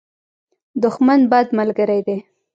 دښمن، 0.83 1.19
بد 1.31 1.47
ملګری 1.59 1.99
دی. 2.07 2.17